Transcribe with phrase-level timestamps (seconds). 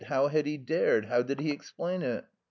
[0.07, 1.05] How had he dared?
[1.05, 2.25] How did he explain it?